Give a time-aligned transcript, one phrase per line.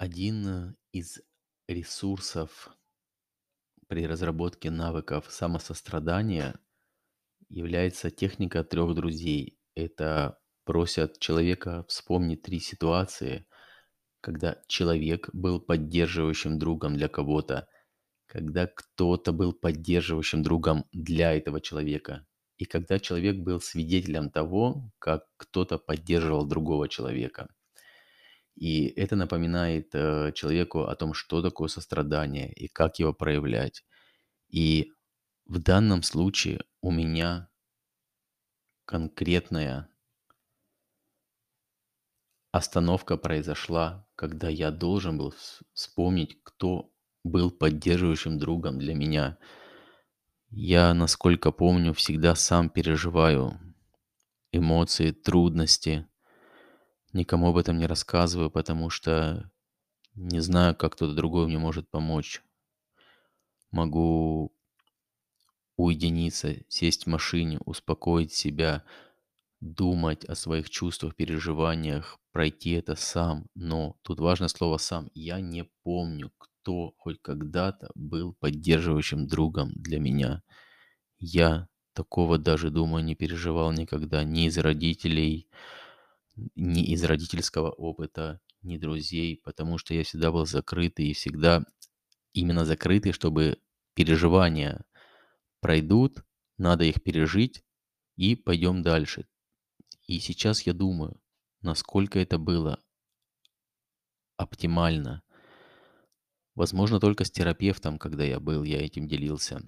[0.00, 1.20] Один э, из
[1.68, 2.70] ресурсов
[3.86, 6.58] при разработке навыков самосострадания
[7.50, 9.58] является техника трех друзей.
[9.74, 13.46] Это просят человека вспомнить три ситуации,
[14.22, 17.68] когда человек был поддерживающим другом для кого-то,
[18.24, 22.26] когда кто-то был поддерживающим другом для этого человека,
[22.56, 27.50] и когда человек был свидетелем того, как кто-то поддерживал другого человека.
[28.60, 33.84] И это напоминает э, человеку о том, что такое сострадание и как его проявлять.
[34.50, 34.92] И
[35.46, 37.48] в данном случае у меня
[38.84, 39.88] конкретная
[42.52, 45.34] остановка произошла, когда я должен был
[45.72, 46.92] вспомнить, кто
[47.24, 49.38] был поддерживающим другом для меня.
[50.50, 53.58] Я, насколько помню, всегда сам переживаю
[54.52, 56.06] эмоции, трудности.
[57.12, 59.50] Никому об этом не рассказываю, потому что
[60.14, 62.42] не знаю, как кто-то другой мне может помочь.
[63.70, 64.52] Могу
[65.76, 68.84] уединиться, сесть в машине, успокоить себя,
[69.60, 73.46] думать о своих чувствах, переживаниях, пройти это сам.
[73.54, 75.10] Но тут важное слово «сам».
[75.14, 80.42] Я не помню, кто хоть когда-то был поддерживающим другом для меня.
[81.18, 85.48] Я такого даже, думаю, не переживал никогда ни из родителей,
[86.54, 91.64] ни из родительского опыта, ни друзей, потому что я всегда был закрытый и всегда
[92.32, 93.58] именно закрытый, чтобы
[93.94, 94.84] переживания
[95.60, 96.24] пройдут,
[96.58, 97.64] надо их пережить
[98.16, 99.26] и пойдем дальше.
[100.06, 101.20] И сейчас я думаю,
[101.62, 102.82] насколько это было
[104.36, 105.22] оптимально.
[106.54, 109.62] Возможно, только с терапевтом, когда я был, я этим делился.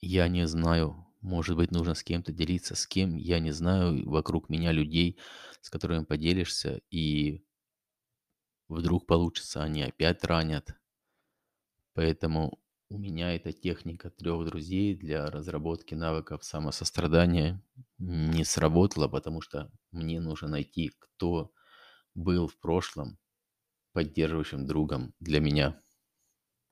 [0.00, 4.48] Я не знаю, может быть, нужно с кем-то делиться, с кем, я не знаю, вокруг
[4.48, 5.18] меня людей,
[5.60, 7.44] с которыми поделишься, и
[8.68, 10.76] вдруг получится, они опять ранят.
[11.94, 17.60] Поэтому у меня эта техника трех друзей для разработки навыков самосострадания
[17.98, 21.52] не сработала, потому что мне нужно найти, кто
[22.14, 23.18] был в прошлом
[23.92, 25.80] поддерживающим другом для меня.